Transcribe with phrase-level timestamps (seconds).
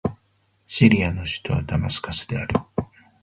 [0.65, 2.55] シリアの首都はダマスカスである